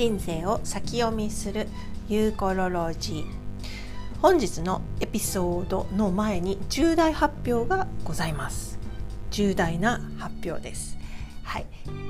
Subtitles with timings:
[0.00, 1.68] 人生を先読みする
[2.08, 3.24] ユーコロロジー。
[4.22, 8.78] 本日のエピソードの前に重大発表がございます。
[9.30, 10.96] 重大な発表です。
[11.42, 11.66] はい、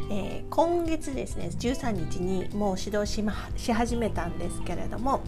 [0.09, 5.23] えー、今月ですね13日にもう指導し,、ま、し始めたんですけれども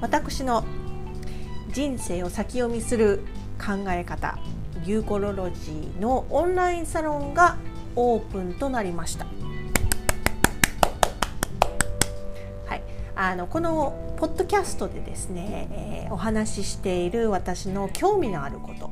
[0.00, 0.62] 私の
[1.72, 3.22] 人生を先読みする
[3.58, 4.38] 考え方
[4.84, 7.56] ユーコロロジーのオンラインサロンが
[7.96, 9.26] オープンとなりました。
[13.16, 15.68] あのこのポッドキャストでですね、
[16.06, 18.90] えー、お話ししている私の興味のあること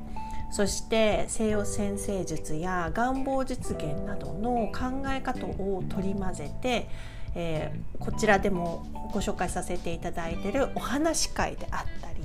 [0.51, 6.89] そして西洋先生術や願望実現などの考え方を取り混ぜて、
[7.35, 12.23] えー、こちらでもご紹介させていただいているお話会であったり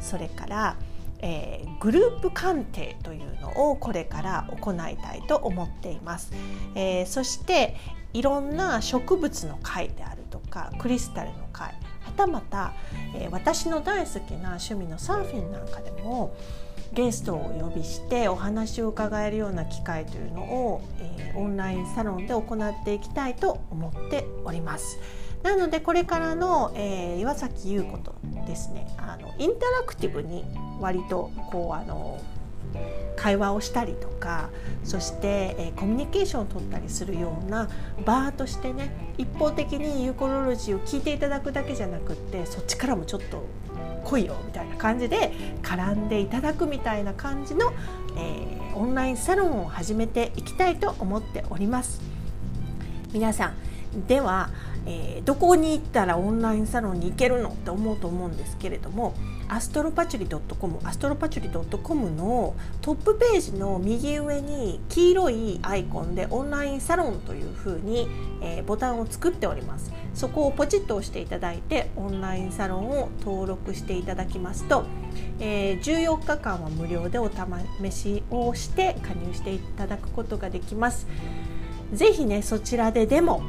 [0.00, 0.76] それから
[1.22, 6.32] えー、グループ鑑定というのをこれから行いたいと思っています、
[6.74, 7.76] えー、そして
[8.12, 10.21] いろんな植物の会である
[10.52, 12.72] かクリスタルの会はたまた、
[13.16, 16.36] えー、私の大好きな趣味のサーフィンなんかでも
[16.92, 24.98] ゲストをお呼びしてお話を伺えるような機会というのを、えー、オンラインサロンで行っていきたいと思っております。
[25.42, 28.14] なのでこれからの、えー、岩崎優子と
[28.46, 30.44] ですねあのインタラクティブに
[30.78, 32.20] 割とこうあの
[33.16, 34.50] 会話をしたりとか
[34.84, 37.68] そして、え、コミュニケーションを取ったりするような
[38.04, 43.46] バーとしてね一方的にユーコロロジーを聞いていただくだけじゃなくってそっちからもちょっと
[44.04, 47.72] 来いよみたいな感じで絡んでいただくみたいな感じの、
[48.16, 52.00] えー、オンラインサロンを始めていきたいと思っております。
[53.12, 53.52] 皆さ
[53.94, 54.50] んでは
[54.86, 59.14] えー、どこに行ったらオンラインサロンに行けるのって思うと思うんですけれども
[59.48, 68.08] アストロパチュリ .com アストロパチュリ .com のトップページの右上に黄色いアイコンでオンラインサロンというふうに、
[68.40, 69.92] えー、ボタンを作っております。
[70.14, 74.84] そこをポチッと押していただいてオンラインサロンを登録していただきますと、
[75.40, 81.06] えー、14日間は無料でお試しをして加入していただくことができます。
[81.92, 83.42] ぜひねそちらででも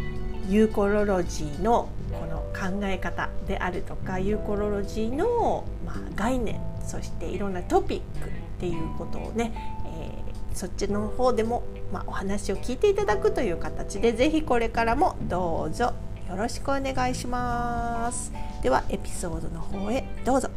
[0.50, 9.54] ユーコロロジーのこの考え方であるとかユーコロロジーの、ま、概念そしていろんなトピックっていうことをね、
[9.86, 15.94] えー、そっちの方でも、ま、お話を聞いていただくという形で是非これからもどうぞ
[16.30, 18.32] よろしくお願いします。
[18.62, 20.50] ではエピソードの方へどうぞ。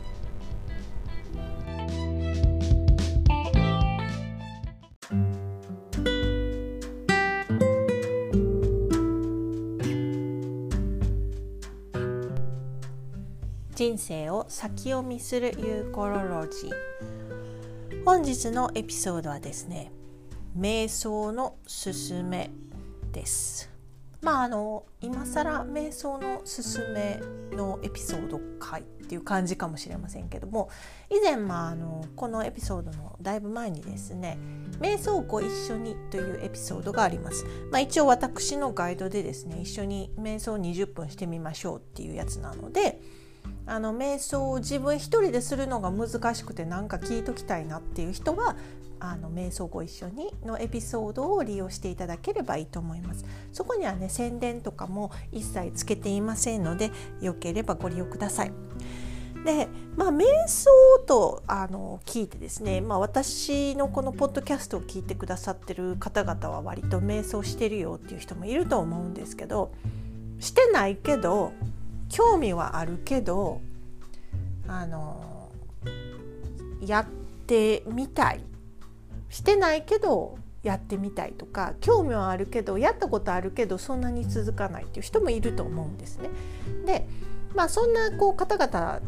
[13.76, 19.92] 人生を先読みするユーコロロジー本日のエピソードはですね
[20.58, 22.50] 瞑想のすすめ
[23.12, 23.70] です
[24.22, 27.20] まああの今更瞑想のすすめ
[27.54, 30.70] のエピソード回っていう感じかもしれませんけども
[31.10, 34.38] 以前、まあ、あのこのエピソードのだいぶ前にですね
[34.80, 37.44] 「瞑想ご一緒に」というエピソードがあります。
[37.70, 43.02] まあ、一応私のガイドでですね一緒に瞑想20分してみましょうっていうやつなので
[43.66, 48.56] あの瞑想を自分一人でするのが難しくて何か聞いときたいなっていう人は
[49.00, 53.24] あの瞑想ご一緒にのエピソードを利用していただければいいと思います。
[53.52, 56.90] そこにはね宣伝とかも一切つけていませんので
[57.20, 58.52] よければご利用ください。
[59.44, 60.70] でまあ瞑想
[61.06, 69.72] とあの聞いてですね、まあ、私のこのポッドキャストを聞いてくださってる方々は割と瞑想してるよっていう人もいると思うんですけど
[70.40, 71.52] してないけど
[72.08, 73.60] 興味はあるけど
[74.68, 75.50] あの
[76.80, 77.06] やっ
[77.46, 78.40] てみたい
[79.28, 86.30] してないけどやってみたいとか興味はあるけどやったことあるけどそんなに続かないっていう人もいると思うんですね。
[86.84, 87.06] で
[87.54, 89.00] まあそんなこう方々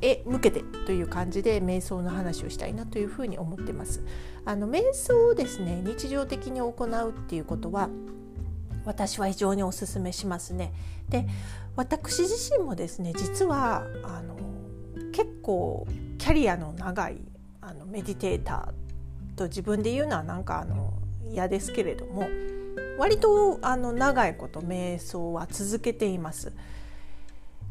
[0.00, 4.02] へ向けてという感じで瞑想の話をしたいなというふうに思ってます。
[4.44, 7.88] あの瞑想をですね日常的に行うっていうことは
[8.84, 10.72] 私は非常におすめしますね。
[11.08, 11.26] で
[11.76, 14.36] 私自身もですね実はあの
[15.12, 15.86] 結構
[16.18, 17.16] キャリアの長い
[17.60, 20.92] あのメディテーターと自分で言うのはなんかあの
[21.30, 22.28] 嫌ですけれども
[22.98, 26.52] 割とあの長いこと瞑想は続けています。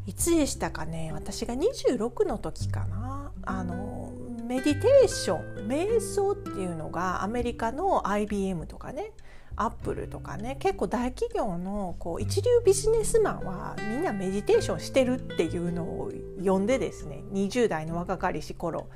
[0.04, 4.12] いつでしたかね私が26の時かなあの
[4.48, 9.12] メディテーション瞑想っていうのがアメリカの IBM とかね
[9.56, 18.88] アップルとかね結構大企業のこう一流ビジネスマンはみんなメディテーションしてるっていうのを読んでですね20代の若かりし頃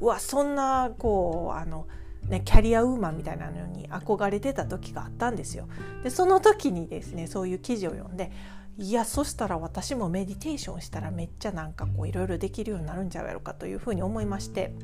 [0.00, 1.86] うわそんなこうあの
[2.28, 5.68] ね、キャリアウーマンみたいなのに憧れてた時があったんですよ。
[6.02, 8.32] でその時にですねそういう記事を読んで
[8.78, 14.74] いやそしたら私もメディテーションしたらめっちゃなんかこういろいろできるようになるんじゃないかというふうに思いまして、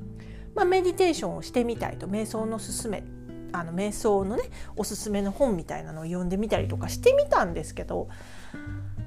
[0.54, 3.02] まあ、メディテーションをしてみたいと瞑想のすすめ
[3.52, 4.44] あの瞑想のね
[4.76, 8.08] おすすめの本みたいなのを読んでみたりとかしてみたんですけど、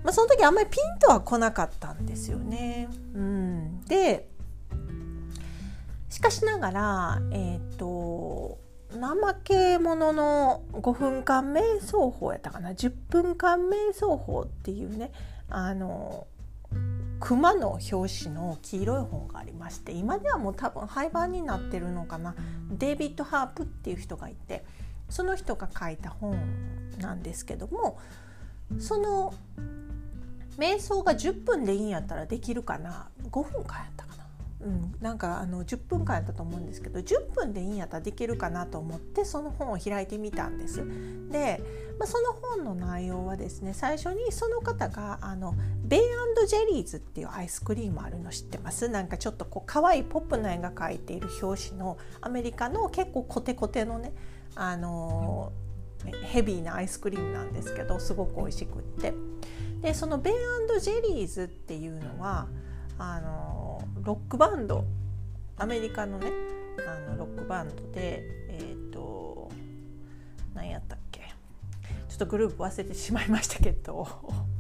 [0.04, 2.88] まあ、その時あんまりピンとは来なかったんですよね。
[3.13, 4.30] うん、で
[6.10, 8.63] しかしながら、えーと
[9.00, 15.12] 怠け者の5分間瞑想法やったかな？10分間瞑想法っていうね
[15.50, 16.28] あの
[17.24, 22.36] 熊の表紙の黄色い本がありまして今ではもう多分廃盤になってるのかな。
[22.70, 24.66] デイビッド・ハープっていう人がいて
[25.10, 26.38] その人が書いた本
[27.00, 27.98] なんですけども
[28.78, 29.34] その
[30.58, 33.08] 瞑想が10分でいいんやったらできるかな。
[33.31, 34.23] 5分間やったかな。
[34.63, 40.83] うん、なんかあの10分間やったと思うんですけど10分でいいんやったらできるかなと思ってその本を開いてみたんです。
[41.30, 41.62] で、
[42.00, 46.01] まあ、その本の内容はですね最初にその方があのベイ
[46.48, 48.89] ジェリーズっていうアイスクリームあるの知ってます？
[48.89, 54.13] なんかちょっとこう可愛いポップな絵が描いている表紙のアメリカの結構コテコテのね
[54.56, 55.51] あの
[56.24, 59.13] ヘビーなアイスクリームなんですけどすごく美味しくって
[59.81, 60.33] でそのベイ
[60.80, 62.48] ジェリーズっていうのは
[63.06, 64.86] あのロックバンド。
[65.58, 66.32] アメリカのね
[66.88, 69.52] あのロックバンドでえっ、ー、と
[70.54, 71.34] 何やったっけ。
[72.08, 74.08] ちょっとグループ忘れてしまいましたけど。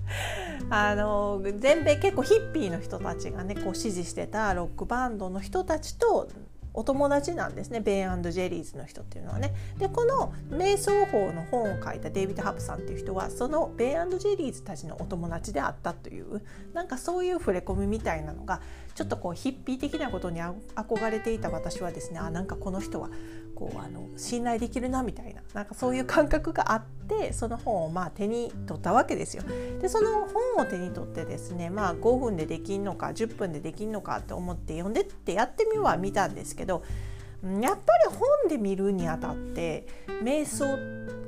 [0.69, 6.27] あの全米結構ヒッピーの人たちがねこう支持してたロックバンドの人たちと
[6.73, 9.53] お友達なんですねベイジェリーズの人っていうのはね。
[9.77, 16.41] でこの瞑想法の本を書いたデイビッド・ハプさんっていう人はそのベイジェリーズたちのお友達であったという
[16.73, 18.61] なんかそういう触れ込みみたいなのが
[18.95, 23.09] ちょっとこうヒッピー的なことに憧れていた私はですねあなんかこの人は
[23.63, 29.43] こうあの信頼できるなみたいななんかそういう感覚があってその本をまあ手に取ったわけですよ。
[29.81, 36.83] でその本を手に取ってですねまあ5分でできんのか10分でできんのかと思って読んでってやってみは見たんですけど
[37.41, 39.87] やっぱり本で見るにあたって
[40.21, 40.65] 瞑想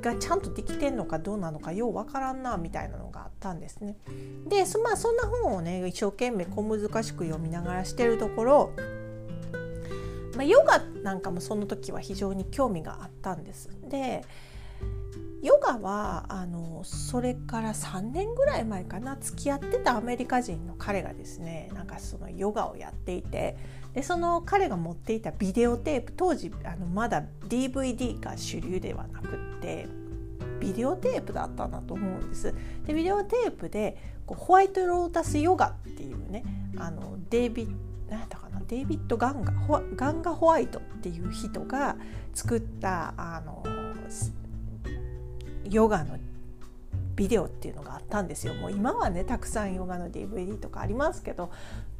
[0.02, 3.96] がちゃんとできてんのかどうなのかようわからんなみたいなのがあったんですね。
[4.46, 8.70] でそ,、まあ、そんな本をね一生懸命小難しく読みながらしてるところ
[10.36, 13.70] まあ、ヨガなんかもその時は非常に興味があったんです。
[13.88, 14.22] で
[15.42, 23.56] ヨガはあのそれから3年ぐらい前かな付き合ってたアメリカ人の彼がですねなんかそのヨガをやっていて
[23.94, 29.86] でその彼が持っていたビデオテープ当時あのまだ DVD が主流ではなくって
[30.58, 32.54] ビデオテープだったんだと思うんです。
[32.84, 33.96] でビデオテープで
[34.26, 36.44] こうホワイトロータスヨガっていうね
[36.76, 37.74] あのデイビッ
[38.08, 38.60] 何やったかな？
[38.68, 39.52] デイビッド・ガンガ
[39.96, 41.96] ガンガ・ホワイトっていう人が
[42.34, 43.62] 作ったあの
[45.64, 46.18] ヨガの
[47.16, 48.54] ビデオっていうのがあったんですよ。
[48.54, 51.50] もう今はねたくさんヨガの DVD とかありますけど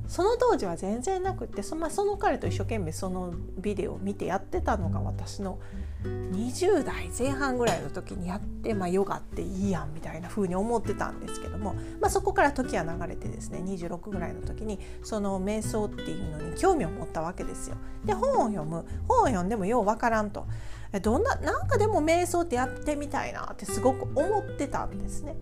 [0.09, 5.59] その当時は全然なくってそ,、まあ、その彼と一生懸命そのビデオを見てやってたのが私の
[6.05, 17.77] 20代前半ぐらいの時にやって、まあ、ヨガっていいやんみたいな風に思ってたんですけども、まあ、そこから時は流れてですね26ぐらいの時にその瞑想っていうのに興味を持ったわけですよ。
[18.05, 20.47] で本を読む本を読んでもようわからんと。
[21.03, 25.37] どんななんかでも瞑想ってやってみたいなってすごく思ってたんですね。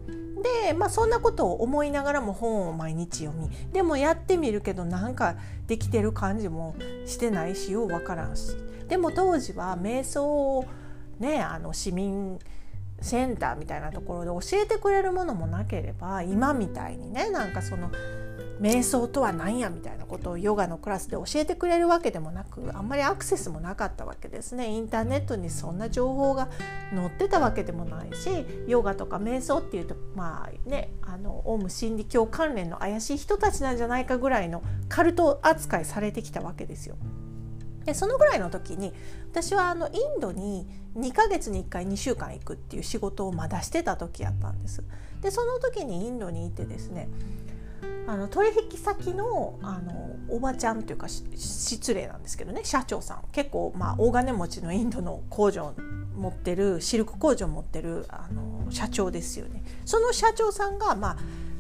[0.66, 6.75] で、まあ、そんなことを思いながらも本を毎日読みでもやってみるけどなんかできてる感じも
[7.07, 8.54] してないしようわからんし
[8.88, 10.66] でも当時は瞑想を
[11.18, 12.38] ねあの市民
[13.00, 17.90] センターみたいなところで教えてくれるものもなければ今みたいにねなんかその
[18.64, 26.49] 瞑想とは何やみたいなことをヨガのクラスで教えてくれるわけでもなくあんまりアクセスもなかったわけですねインターネットにそんな情報が
[26.94, 36.97] 載ってたわけでもないしヨガとか瞑想っていうとまあねあのオウム真理教関連の怪しい人たちなんじゃないかぐらいのカルト扱いされてきたわけですよ。
[37.85, 38.94] でそのぐらいの時に
[39.30, 40.66] 私はあのインドに
[40.97, 44.83] 2ヶ月に1回2週間行くっていう仕事をまだしてた時やったんです。
[45.21, 47.09] でその時にインドに行ってですね
[48.06, 55.75] あの取引先のあのおばちゃんというか失礼なんですけどね社長さん結構、まあ、大金持ちのインドの工場
[56.16, 59.62] 持ってるシルク工場持ってるあの社長ですよね。
[59.84, 61.16] その社長さんが、まあ、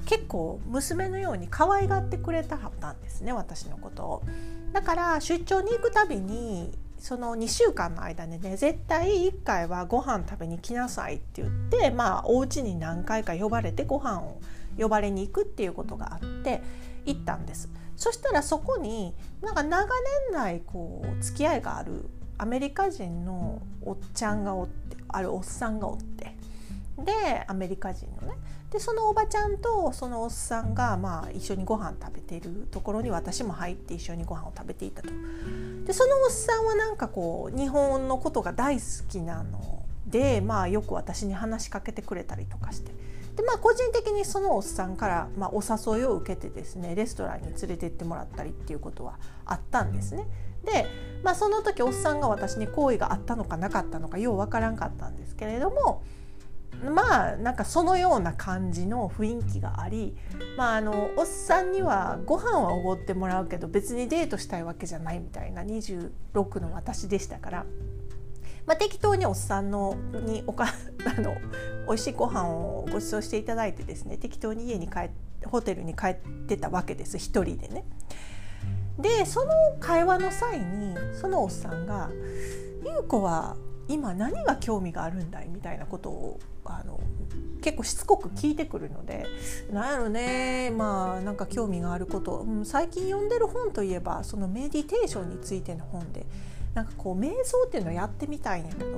[0.06, 4.22] 結構娘のように可愛がってくれたはったんですね私のことを。
[4.72, 14.40] だから出張に行くたびにその2週間の間でね絶対1回はご飯食べに来なさいって言ってまあお家に何回か呼ばれてご飯を
[14.78, 16.62] 呼ばれに行くっていうことがあって
[17.06, 19.86] 行ったんですそしたらそこになんか長
[20.30, 26.36] 年来こう付き合いがあるアメリカ人のおっちゃんがおってあるおっさんがおって
[26.98, 28.34] でアメリカ人のね
[28.70, 35.10] でそのおばちゃんとそのおっさんが、まあ、一緒にご飯食べてるところに私も入って一緒にご飯を食べていたと。
[35.84, 42.90] でそのおっさんはなんかこう日本のことが大好きなので、まあ、よく私に話しかけてくれたりとかして。
[43.36, 50.26] でまあ、個人的にそのおっさんから、まあ、お誘いを受けてですねレストランに連れて行ってもらったりっていうことはあったんですね。
[50.64, 50.86] で、
[51.22, 56.02] まあ、その時おっさんが私に好意があったのかなかったのかようわからんかったんですけれども
[56.82, 60.16] まあなんかそのような感じの雰囲気があり、
[60.56, 67.66] まあ、あのおっさんにはご飯はおごってもらうけど別にデートしたいわけじゃないみたいな26の私でしたから。
[68.66, 70.64] まあ、適当におっさんのにおか
[71.04, 71.34] あの
[71.86, 75.10] 美味しいご飯をご馳走していただいてですね適当に家に帰
[75.44, 76.14] ホテルに帰っ
[76.46, 77.84] てたわけです一人でね。
[78.98, 79.50] でその
[79.80, 82.10] 会話の際にそのおっさんが
[82.86, 83.56] 「優子は
[83.88, 87.00] 今何が興味があるんだい?」みたいなことをあの
[87.60, 89.26] 結構しつこく聞いてくるので
[89.72, 96.26] なんやろねまあなんか興味があること、うん、最近読んでる本といえばそのメディテーションについての本で
[96.74, 98.90] なんかこう瞑想っていうのをやってみたいんやけど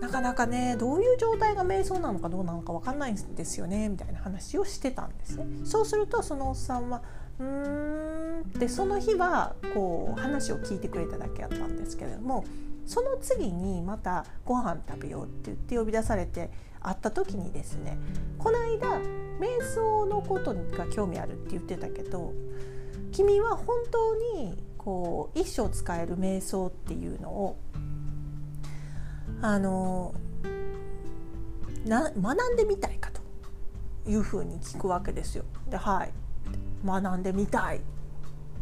[0.00, 5.46] なかなかねどういう状態が瞑想なのかどうなのか分かんないんですよねみたいな話をしてたんですね。
[5.64, 7.02] そうするとそのおっさんは
[7.38, 12.44] うーんでその日はこう話を聞いてくれただけやったんですけれども
[12.86, 16.50] その次にまたご飯食べようって言って呼び出されて
[16.80, 17.98] 会った時にですね
[18.38, 19.00] この間
[19.38, 22.32] 瞑想のことが興味あるって言ってたけど
[23.12, 27.58] 君は本当にこう一生使える瞑想っていうのを
[29.42, 30.14] あの
[31.84, 33.20] な学んでみたいかと
[34.10, 35.44] いうふうに聞くわけですよ。
[35.68, 36.12] ではい
[36.86, 37.84] 学んでみたいって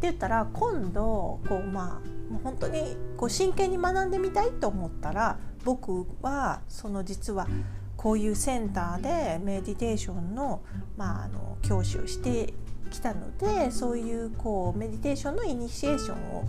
[0.01, 7.47] 言ったら今度こうまあ本当にこう真剣に学んでみたいと思ったら僕はその実は
[7.95, 10.61] こういうセンターでメディテーションの,、
[10.97, 12.53] まあ、あの教師をして
[12.87, 16.45] きたのでそういうこうメディテーションのイニシエーションを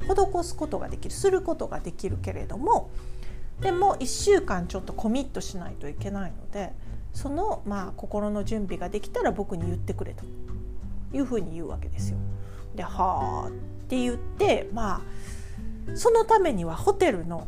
[0.00, 2.90] 施すことができるすることができるけれども
[3.60, 6.72] でも1週間ちょっとコミットしないといけないので
[7.12, 10.24] その、まあ、心の準備ができたら僕に言ってくれと
[11.14, 12.16] いうふうに言うわけですよ。
[12.74, 13.52] ではあっ
[13.88, 15.00] て言ってまあ
[15.94, 17.46] そのためにはホテルの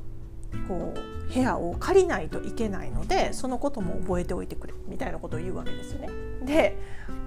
[0.69, 6.09] こう部屋を借りないといけないのでそのことも覚えておいてくれみたいなことを言うわけですよね。
[6.45, 6.77] で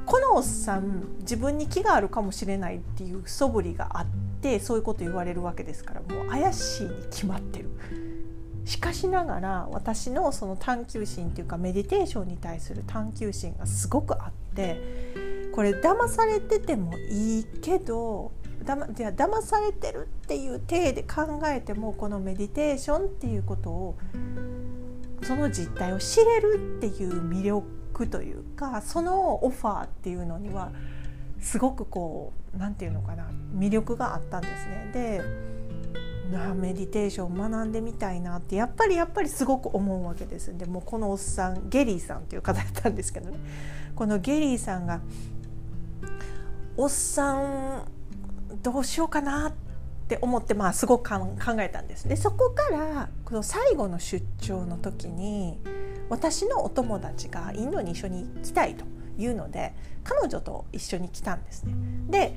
[0.07, 4.05] このおっさん自分に気があるかもしれないっていう素振りがあっ
[4.41, 7.69] てそういうこと言われるわけですからもう怪しいに決まってる。
[8.63, 18.31] しかしながら私のその探求心っていうかメディテーションに対する探求心がすごくあってこれ騙されててもいいけど
[18.63, 23.97] だまじゃ騙されてるっていう体で考えてもこのメディテーションっていうことを
[25.23, 27.65] その実態を知れるっていう魅力
[28.05, 30.71] というかそのオファーっていうのには
[31.39, 34.91] すごくこう何て言うのかな魅力があったんですね。
[34.93, 35.21] で
[36.55, 40.55] メディテーション学んでみたいなってやっぱりやっぱりすごく思うわけです。
[40.57, 43.37] でもこのおっさんゲリーさんっていう方だったんですけどね。
[43.95, 44.99] このゲリーさんが
[46.75, 47.85] おっさん
[48.61, 49.53] どうしようかなっ
[50.07, 51.25] て思ってまあすごく考
[51.59, 52.09] えたんです。
[52.09, 55.61] でそこからこの最後の出張の時に
[56.09, 58.85] 私のお友達がインドに一緒に来たいと
[59.17, 59.73] いうので
[60.03, 61.73] 彼女と一緒に来たんですね。
[62.09, 62.35] で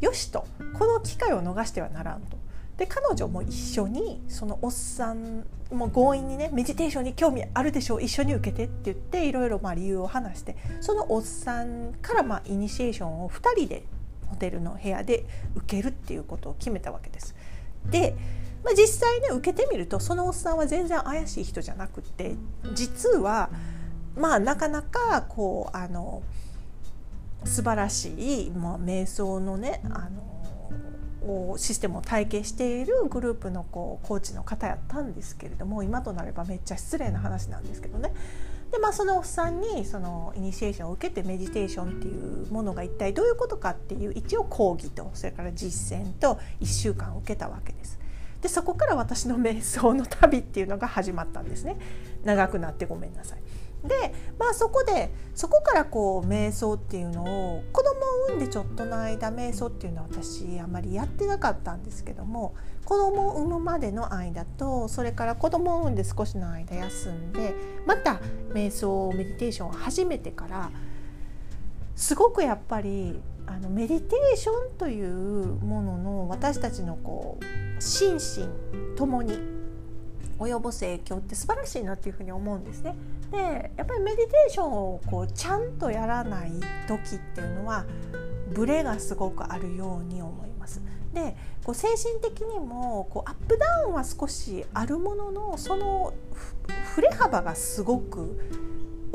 [0.00, 0.46] よしと
[0.78, 2.36] この機会を逃してはならんと。
[2.76, 13.84] で彼女も一緒にそのおっさんも強引にねメディテーションに興味あるでしょう一緒に受けてって言っていろいろ理由を話してそのおっさんからまあイニシエーションを2人で
[14.26, 17.34] ホテルの部屋で受けるっていうことを決めたわけです。
[17.90, 18.16] で、
[18.64, 22.34] まあ、実際ね受けてみるとそのおっさんは全然怪しい人じゃなくて
[22.74, 23.50] 実は
[24.16, 26.22] まあなかなかこうあの
[27.44, 38.12] 素晴らしい、まあ、瞑想のねあのシステムを体系しているグループのこうコーチの方やったんですけれども今となればめっちゃ失礼な話なんですけどね
[38.70, 47.98] でまあそのおっさんにそのイニシエーションを受けてメディテーションっていうものが一体どういうことかっていう一応講義とそれから実践と1週間受けたわけです。
[48.42, 51.76] でそこから私の瞑想の旅っていうのが始まったんですね
[52.24, 53.38] 長くなってごめんなさい。
[53.86, 67.54] でまあそこでそこからこう瞑想っていうのを子供を産んでちょっとの間瞑想っていうのは私あまりやってなかったんですけども子供を産むまでの間とそれから子供を産んで少しの間休んで
[67.86, 68.20] また
[68.52, 70.70] 瞑想メディテーションを始めてから
[71.94, 79.38] すごくやっぱりあのメディテーションというものの私たちのこう心身ともに
[80.38, 82.94] 及ぼす影響って素晴らしいなっていうふうに思うんですね。
[83.30, 86.52] でやっぱりメディテーションをこうちゃんとやらない
[86.86, 87.84] 時っていうのは
[88.52, 90.80] ブレがすごくあるように思います。
[91.12, 91.34] で
[91.64, 96.12] こう精神的にもこうアップダウンは少しあるもののその
[96.94, 98.38] 振れ幅がすごく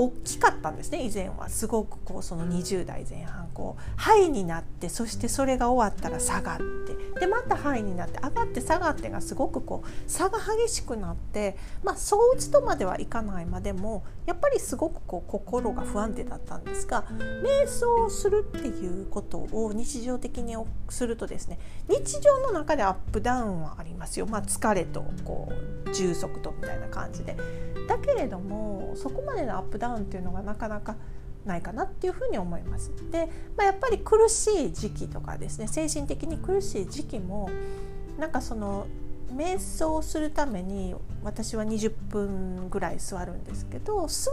[0.02, 17.04] 大きかったんですね以前はすごくこうその20代前半こうハイになってそしてそれが終わったら下がってでまたハイになって上がって下がってがすごくこう差が激しくなってまあそう打つとまではいかないまでもやっぱりすごくこう心が不安定だったんですが
[17.44, 20.56] 瞑想をするっていうことを日常的に
[20.90, 25.52] するとですね日常の中でアップダウンはありますよ、まあ、疲れとこ
[25.86, 27.38] う充足とみたいな感じで。
[27.92, 30.96] だけれどもそこまでのアップダウンっていうのがなかなか
[31.46, 32.92] ないかなっていうふに思います。
[33.12, 37.50] で、まあ、やっぱり苦しい時期とかですね精神的に苦しい時期も
[38.18, 38.88] なんかその
[39.36, 40.94] 瞑想するために
[41.24, 44.32] 私は20分ぐらい座るんですけど座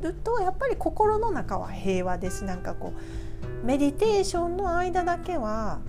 [0.00, 2.92] るとやっぱり心の中は平和ですなんかこ
[3.62, 5.80] うメディテーションの間だけは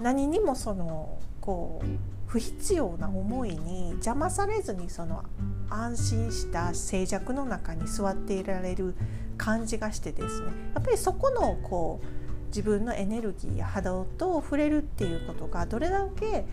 [0.00, 5.22] 何にもそのこう不必要な思いに邪魔されずにその
[5.68, 8.94] 安心した静寂の中に座っていられる
[9.36, 16.46] 感じがしてですねやっぱりそこのこう自分のエネルギーや肌と触れるっていうことがどれだけ、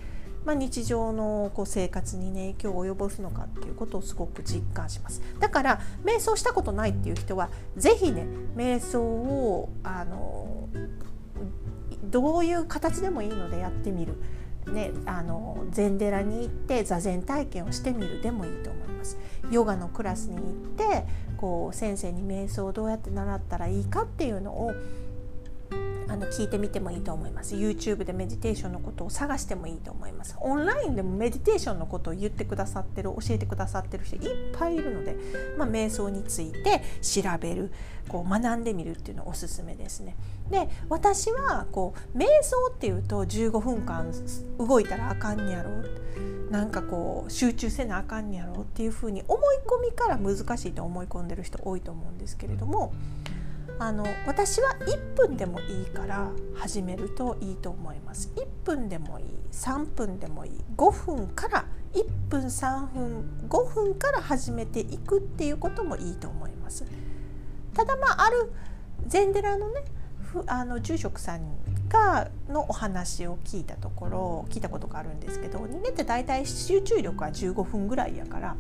[0.44, 10.68] まあ、日常のこう生活に、ね、影響を及ぼすのかっていうことをすごく実感しますだから瞑想したことないっていう人は是非ね瞑想をあの
[12.04, 14.16] どういう形でもいいのでやってみる。
[14.72, 19.18] ね、あの禅寺に行って座禅体験をしてみるでもいいと思います。
[19.52, 20.46] ヨガのクラスに行っ
[20.76, 21.06] て
[21.38, 24.74] こう先生に瞑想をどうやって習ったらいいかっていうのを
[26.10, 27.56] あの聞いてみてもいいと思います。
[27.56, 30.36] YouTube でメディテーションのことを探してもいいと思います。
[30.42, 35.16] オンラインでもメディテーションのことを言ってくださってる教えてくださってる人いっぱいいるので、
[35.58, 37.72] まあ、瞑想について調べる
[38.08, 40.16] こう学んでみるっていうのおすすめですね。
[40.50, 44.12] で私はこう瞑想っていうと15分間
[44.58, 45.70] 動いたらあかんやろ
[46.50, 52.92] なんかこう集中せなあかんやろっていうふうに思い込みから難しいと思い込んでる人多いと思うんですけれども
[53.80, 58.30] あの私は1分でもいいから始めるといいと思います。
[58.36, 66.86] 1分でもいい3分でもいい5分から1分3分5分から始めていくっていうこともいいと思います。
[67.74, 68.52] ただまあある
[69.08, 69.82] 禅寺のね
[70.48, 71.42] あの住職さん
[71.88, 78.56] がのお話を聞いたところ聞いたことがあるんですけど人間って大体集中力は15分ぐらいやから、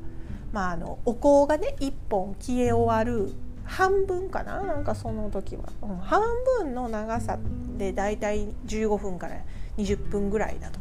[0.52, 3.34] まあ、あのお香がね1本消え終わる
[3.70, 4.62] 半分かな？
[4.64, 6.22] なんかその時は、うん、半
[6.58, 7.38] 分の長さ
[7.78, 9.38] でだいたい15分から
[9.78, 10.80] 20分ぐらいだと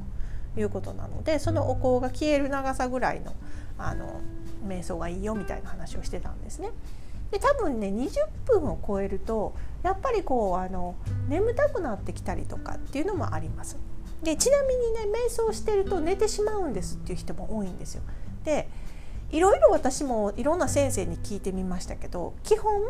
[0.59, 3.35] いうことなのでそのお香が消える長さぐらいの
[3.77, 4.21] あの
[4.67, 6.71] 瞑想がいいよみたいな話をしてたんですね。
[7.31, 8.11] で多分ね20
[8.47, 10.97] 分を超えるとやっぱりこうあの
[11.29, 13.77] 眠たくなってきたりとかっていうのもあります。
[14.23, 18.03] でちなみにね瞑想してると寝てしまうんですっていう人も多いんですよ。
[18.45, 18.69] で
[19.31, 22.81] いろいろ私もいろんな先生に聞いてみましたけど基本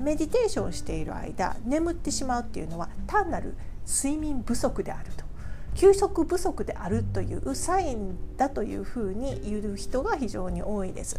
[0.00, 3.54] メディテーションしている間眠ってしまうっていうのは単なる
[3.86, 5.24] 睡眠不足であると
[5.74, 11.18] 休息不足であるというサインだというふうに言う人が非常に多いです。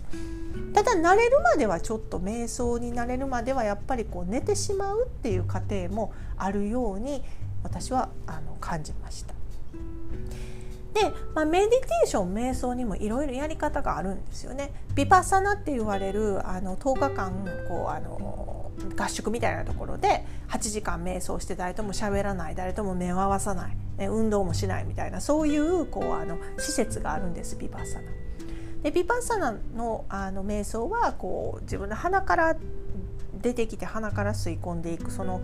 [0.73, 7.23] ただ慣れるまではちょっと瞑想になれるまではやっぱりこう寝てしまうっていう過程もあるように
[7.63, 9.33] 私はあの感じました。
[10.93, 14.71] で、まあ、メディテーション瞑想にもいろいろやり方があるんですよね。
[14.95, 17.31] ビパッサナって言われるあの10日間
[17.67, 28.11] こうあの合宿みたいなところで8時間瞑想して誰とも喋らない誰とも目を合わさない、ね、運動もしないみたいなそういうこうあの施設があるんですビパッサナ。
[28.83, 32.55] でビパッサナのあの瞑想はこう自分の鼻から
[33.41, 35.41] 出てきて鼻から吸い込んでいくその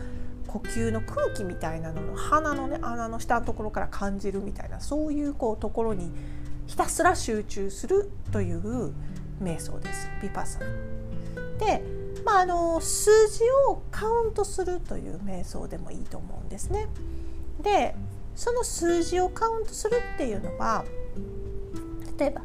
[0.49, 6.11] 呼吸の空気みたいなのの鼻のね穴の下のところから感じるみたいなそういうこうところに
[6.65, 8.91] ひたすら集中するという
[9.43, 10.65] 瞑想ですビパッサナ。
[11.59, 11.83] で、
[12.25, 16.87] まあ、あの数字をカウントするという瞑想でもいいと思うんですね。
[17.61, 17.93] で
[18.35, 20.83] その数字をカウントするっていうのは
[22.17, 22.41] 例えば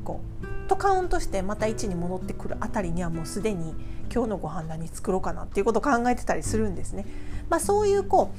[0.03, 0.19] 5
[0.67, 3.73] とカウントしてまた1に戻ってくるあたりにはもうすでに
[4.13, 7.05] 今日のご飯何作ろうかなっていうことを考えてたりするんですね。
[7.49, 8.31] まあ、そういうこ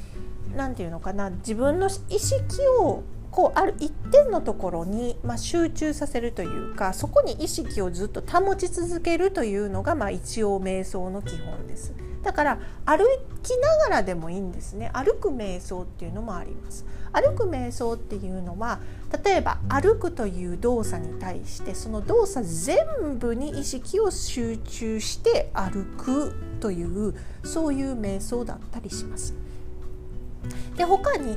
[0.52, 11.94] うなんていうのかな自分の意識をこうある一点のところに、まあ、集中させるというかそこに意識をずっと保ち続けるというのが、まあ、一応瞑想の基本です。
[12.26, 13.04] だから歩
[13.44, 14.90] きながらでもいいんですね。
[14.92, 16.84] 歩く瞑想っていうのもあります。
[17.12, 18.80] 歩く瞑想っていうのは
[19.24, 29.32] 例えば歩くという動作に対してその動作全部に意識を集中して歩くというそういう瞑想だったりします。
[30.76, 31.36] で他に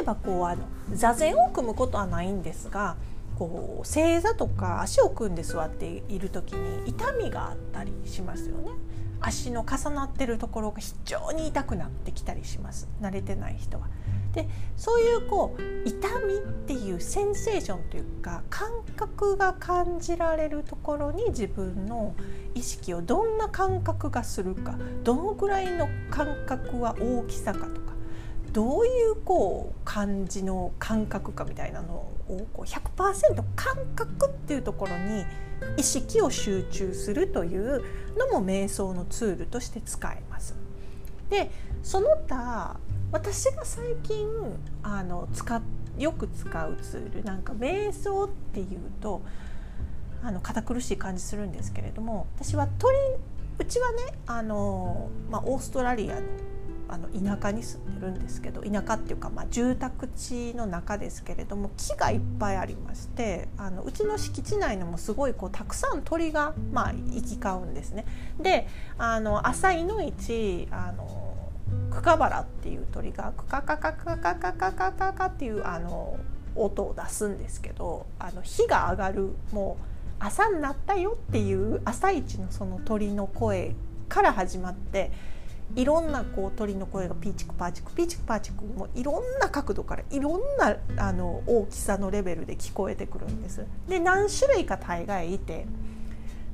[0.00, 0.62] えばこうあの
[0.92, 2.94] 座禅を組むことはないんですが
[3.36, 8.70] こう正座とか足を組んで座っている時に痛みがあったりしますよね。
[9.20, 13.88] 足の重なってるところが非常に痛くなってきたりします慣れてない人は。
[14.32, 22.14] でそういうこう痛みっていうセンセーションというか感覚が感じられるところに自分の
[22.54, 27.92] 意識をどんな感覚がするかどのぐらいの感覚は大きさかとか
[28.52, 32.19] どういうこう感じの感覚かみたいなのを
[32.52, 35.24] こう100%感覚っていうところに
[35.76, 37.82] 意識を集中するという
[38.16, 40.54] のも瞑想のツールとして使えます。
[41.28, 41.50] で
[41.82, 42.78] その他
[43.12, 44.28] 私が最近
[44.82, 45.62] あの使
[45.98, 48.68] よく使うツールなんか瞑想っていう
[49.00, 49.22] と
[50.22, 52.96] あの堅苦しい感じするんですけれども私は鳥
[53.58, 56.22] うちはねあの、まあ、オーストラリアの
[56.90, 68.04] あの田舎に住んでるんですけど田舎っていうか、まあ、住宅地の中ですけれども木がいっぱいありましてあのうちの敷地内のもすごいこうたくさん鳥が、まあ、行き交うんですね。
[68.40, 68.66] で
[68.98, 71.30] あの朝いの市あの
[71.90, 76.18] クカバラっていう鳥がクカカカカカカカカカカっていうあの
[76.56, 79.84] 音を出すんですけどあの日が上がるもう
[80.18, 83.74] 朝になったよっていう朝一のその鳥の声
[84.08, 85.12] から始まって
[85.76, 93.64] いろんなこう鳥の声がピーチクパーチクピーチクパーチクもいろんな角度からいろんなあの大きさのレベルで聞こえてくるんです。
[93.88, 95.66] で何種類か大概いて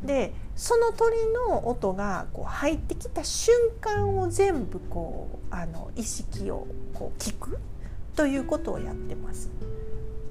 [0.04, 7.58] でその鳥の音がこう入ってきた瞬間を全部こうあの意識をこう聞く
[8.14, 9.50] ということをやってます。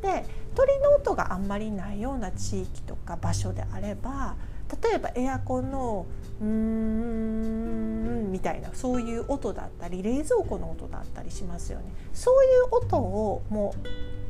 [0.02, 4.36] で鳥の音があんまりないような地域とか場所であれば
[4.82, 6.06] 例えばエアコンの
[6.42, 11.86] 「うーん」みたいなそういう音だったり冷蔵庫の音だったりしますよね。
[12.14, 13.74] そういう音をも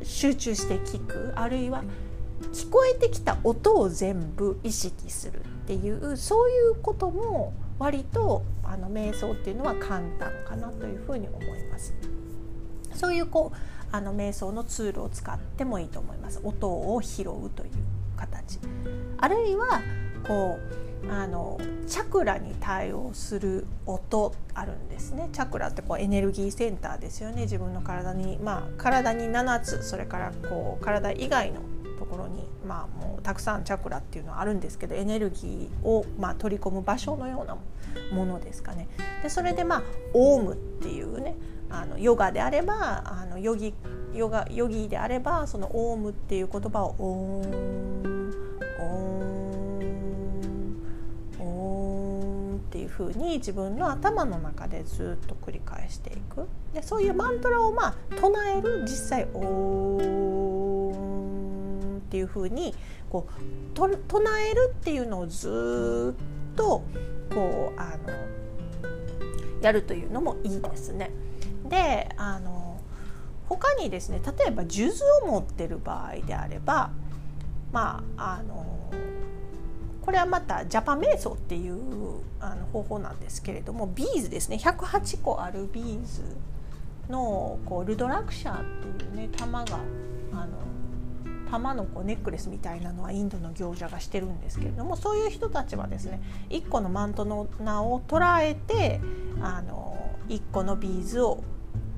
[0.00, 1.82] う集中して聞くあるいは
[2.52, 11.94] 聞こえてきた音を全部意識するっていうそういうことも割とあの瞑想っていうのは簡単かなというふうに思います。
[12.94, 13.56] そういうこう
[13.92, 16.40] あの瞑想のツールを使ってもいいと思います。
[16.42, 17.70] 音を拾うという
[18.16, 18.58] 形。
[19.18, 19.80] あるいは
[20.26, 20.58] こ
[21.04, 31.60] うあのチャクラに対応する音あるんですねチャクラってこうエネルギーセンターですよね自分の体にまあ体に7つそれからこう体以外の
[31.98, 37.56] ところにまあもうたくさんチャクラっていうのはあるんですけどエネルギーをまあ取り込む場所のような
[38.12, 38.88] ものですかね。
[39.22, 41.36] でそれでまあオウムっていうね
[41.70, 43.74] あのヨガであればあのヨギ
[44.14, 48.32] ヨガヨギであればそのオウムっていう言葉をオーン
[48.80, 49.15] オーン
[52.96, 60.96] っていうに自分の頭の中でずっと繰り返していくでそういうマントラをまあ唱える実際「おー
[61.96, 62.74] ん」っていう風に
[63.10, 63.32] こう
[63.74, 66.14] と唱えるっていうのをず
[66.54, 66.82] っと
[67.34, 68.14] こうあの
[69.60, 71.10] やるというのもいいですね。
[71.68, 72.80] であの
[73.48, 76.90] 他にですね例えば数珠を持ってる場合であれば
[77.72, 78.75] まああの
[80.06, 84.56] これはまたジャパ瞑想っていうあの方法なんですけれどもビーズですね。
[84.56, 86.22] 108個あるビーズ
[87.10, 88.64] のこうルドラクシャーっ
[88.96, 89.80] ていうね玉が
[90.32, 99.00] あの玉のこうネックレスみたいなのはインドの行者がしてるんですけれどもそういう人たちはですね1個のマントの名を捉えて
[99.42, 101.42] あの1個のビーズを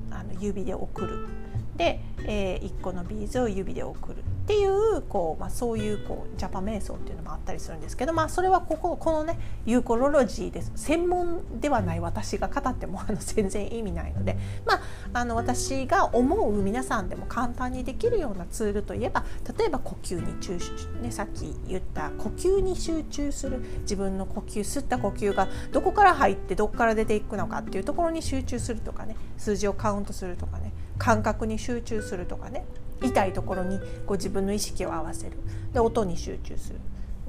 [0.09, 1.27] あの指で送る。
[1.75, 4.23] で、えー、1個のビーズを指で送る。
[4.49, 10.71] っていうこう、まあ、そういうこうジャパ瞑想っていうのもあったりするんですけど、まあ、それはこここのねユーコロロジーです。
[10.75, 14.81] 専門ではない私が語ってもあの全然意味ないので、まあ、
[15.13, 19.23] あの私が思う皆さんでも簡単にできるようなツールといえば
[19.55, 20.57] 例えば呼吸に注
[21.03, 32.65] ね、さっき言った呼吸に集中する自分の呼吸吸った呼吸がどこから入ってどこから出ていくのかっていうところに集中するとかね数字をカウントするとかね感覚に集中するとかね
[33.01, 35.37] 痛いところにこう自分の意識を合わせる
[35.73, 36.79] で音に集中する。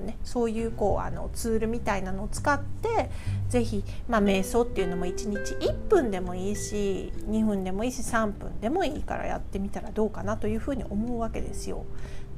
[0.00, 3.11] ね、そういうこうあのツールみたいなのを使って
[3.50, 11.85] 是非、まあ、瞑想っていうのも1日1分でもいいし2分でもいいし3分でもいいからやってみたらどうかなというふうに思うわけですよ。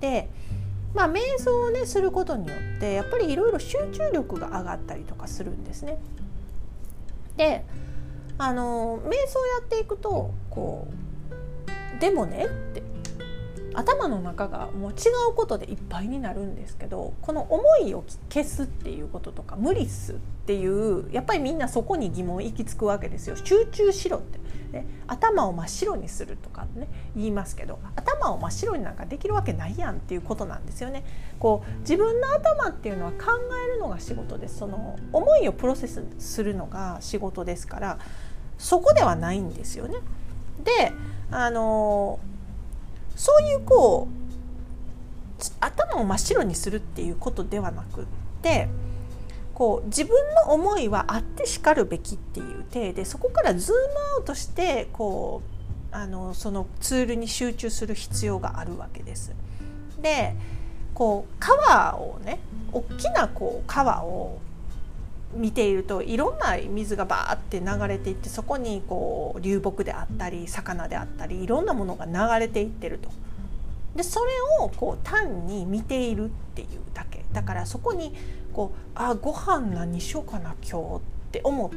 [0.01, 0.29] で
[0.95, 5.99] まあ、瞑想をねすることによってやっぱりいろいろ集中力が上がったりとかするんですね。
[7.37, 7.65] で
[8.37, 10.89] あの瞑想やっていくとこ
[11.97, 12.83] うでもねって
[13.75, 14.95] 頭の中がもう違
[15.31, 24.39] うことでいっぱいになるんですけどこの思いを消すっていうこととか無理すっていうやっぱりみんなそこに疑問行き着くわけですよ集中しろって、
[24.73, 31.05] ね、頭を真っ白にするとかね言いますけど頭を真っ白になんかできるわけないやんっていうことなんですよね。
[31.39, 33.19] こう自分の頭っていうのは考
[33.65, 37.99] えるのが仕事ですその思いをプロセスするのが仕事ですから
[38.59, 39.97] そこではないんですよね。
[40.63, 40.93] で
[41.31, 42.21] あの
[43.17, 44.23] そういうこう
[45.61, 48.05] 頭を真っ白にするっていうことではなくっ
[48.43, 48.69] て
[49.55, 50.15] こう自分
[50.47, 53.81] の思いはあってしかるべきっていう体でそこからズーム
[54.19, 55.43] アウトしてこ
[55.93, 59.33] うあのそのツールに集中する必要があるわけです。
[60.01, 60.35] で
[60.95, 62.39] こう川をね
[62.73, 64.39] 大きなこう川を
[65.35, 73.11] 見ているといろんな水がバーって流れていってそこにこう流木であったり魚であったりいろんなものが流れていってると。
[73.97, 78.15] でそれをこう単に見ているっていうだけだからそこに
[78.55, 81.01] こうあご飯何しようかな今日っ
[81.33, 81.71] て思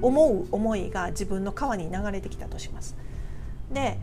[0.00, 2.96] 思う思いが自分の川に流れてきたとします。
[3.72, 3.98] で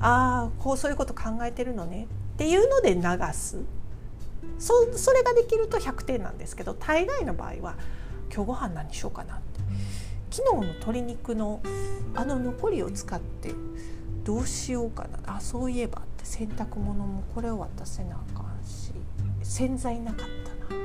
[0.00, 3.58] ああこうそういうこと考えてるのねっていうので流す
[4.58, 7.74] そそれができると100点なんですけど大概の場合は
[8.34, 9.60] 今日ご飯何しようかなって。
[10.30, 11.60] 昨日の鶏肉の
[12.14, 13.50] あの残りを使って
[14.24, 15.36] どうしようかな。
[15.36, 18.92] あそういえばって洗濯物もこれを渡せなあかんし
[19.42, 20.26] 洗剤なかっ
[20.68, 20.80] たな。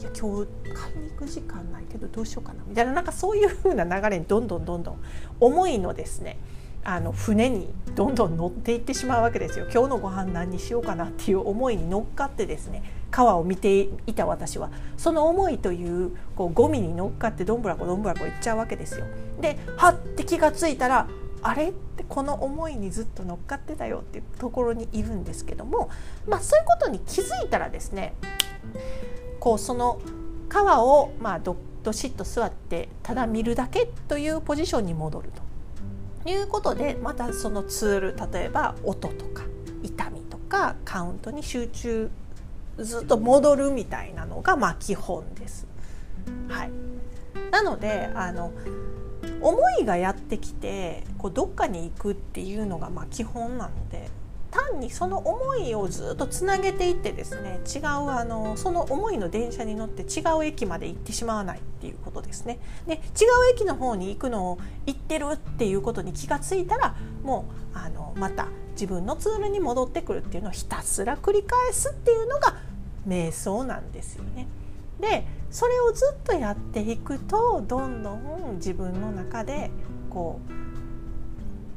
[0.00, 2.64] いや今日買いに行く時間ないけどどうしようかな。
[2.66, 5.00] みたいななんかそういう風な流れにどんどんどんどん
[5.38, 6.38] 思いのですね。
[6.82, 19.04] あの船にどんどん乗っていってしまうわけですよ今日のご飯何にしようかなっていう思いに乗っかってですね川を見ていた私はその思いというこうゴミに乗っかってどんぶらこどんぶらこいっちゃうわけですよ。
[19.40, 21.08] ではって気が付いたら
[21.42, 21.70] あれ？
[21.70, 25.90] ってこの思いにずっと乗っかってたよっていうところにいるんですけども、
[26.28, 28.14] まあ、そういうことに気づいたらですね
[29.40, 30.00] こうその
[30.48, 35.49] 川をまあどどしっと座ってただ見るだけというポジションに戻ると。
[36.26, 39.44] いうことでまたそのツール例えば音とか
[39.82, 42.10] 痛みとかカウントに集中
[42.78, 45.66] ずっと戻るみたいなのがまあ基本です。
[46.48, 46.70] はい、
[47.50, 48.52] なのであの
[49.40, 54.08] 思いがやってきてこうどっかに行くっていうのがまあ基本なので
[54.50, 62.58] 単にその思いをずっとつなげていってですね違うあのその思いの電車に乗って違う駅まで行ってしまわないっていうことですね。
[62.86, 63.00] で違う
[63.54, 72.56] 駅の方に行くのを行ってるっていうことに気がついたらもうあのまた自分のツールに戻ってくるっていうのをひたすら繰り返すっていうのが
[73.06, 74.46] 瞑想なんですよね。
[75.00, 79.70] でそれをずっとやっていくとどんどん自分の中で
[80.10, 80.59] こう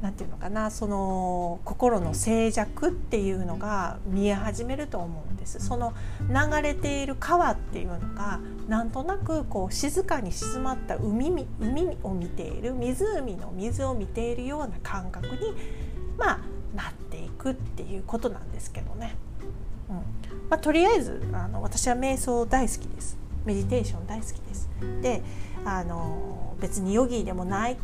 [0.04, 5.94] 何て言うのかなその心の静寂っていうのが見え始めると思うんですその
[6.28, 15.54] 流れている川っていうのがなんとなくこう静かに静まった海海を見ている湖の水を見ているような感覚に
[16.18, 16.40] まあ
[16.76, 19.16] なっていくっていうことなんですけどね。
[19.90, 19.96] うん
[20.50, 24.70] まあ、とりあえずあの私は瞑想大好きですメディテーション大好きです。
[25.02, 25.24] で
[25.64, 27.78] あの別にヨギでもない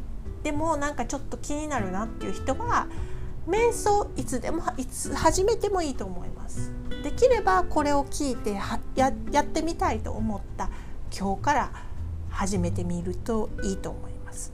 [0.44, 2.88] でもなんかちょっと気になるなっていう人は
[3.48, 6.72] 瞑想いつでもいつ始めてもいいと思います。
[7.04, 8.54] できればこれを聞いて
[8.96, 10.70] ややってみたいと思った
[11.18, 11.72] 今日から
[12.30, 14.54] 始めてみるといいと思います。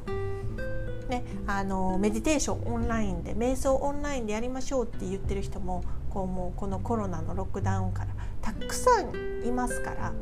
[1.10, 8.08] ね、あのメディテーションオンラインで瞑想オンラインでやりましょうって言ってる人もこうもうこのコロナのロックダウンから
[8.42, 10.14] たくさんいますから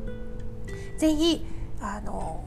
[0.98, 1.46] 是非
[1.80, 2.44] あの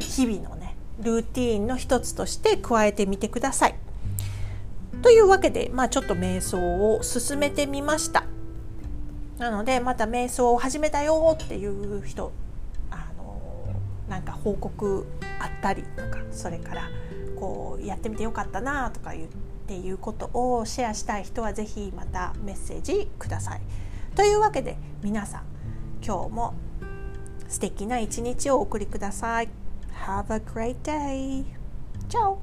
[0.00, 0.65] 日々のね
[1.00, 3.74] ルーティーンの一つとして加えてみてください。
[5.02, 8.24] というわけで、まあ、ちょっと瞑想を進めてみました。
[9.38, 12.32] なのでまた瞑想を始めたよっていう人
[12.90, 13.66] あの
[14.08, 15.06] なんか報告
[15.38, 16.88] あったりとかそれから
[17.38, 19.28] こうやってみてよかったなとか言っ
[19.66, 23.60] ていうことをシェアしたい人はぜひまたメッセージください。
[24.14, 25.42] というわけで皆さん
[26.02, 26.54] 今日も
[27.48, 29.65] 素敵な一日をお送りください。
[30.04, 31.46] Have a great day!
[32.08, 32.38] Ciao!